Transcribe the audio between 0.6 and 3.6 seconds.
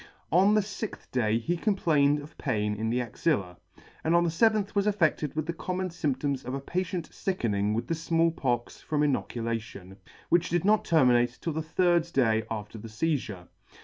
lixth day he complained of pain in the axilla,